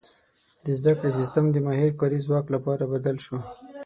[0.63, 3.37] •د زده کړې سیستم د ماهر کاري ځواک لپاره بدل شو.